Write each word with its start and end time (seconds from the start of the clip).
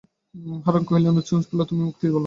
হারান 0.65 0.83
কহিলেন, 0.85 1.19
উচ্ছৃঙ্খলতাকে 1.19 1.69
তুমি 1.69 1.81
মুক্তি 1.87 2.05
বল! 2.05 2.19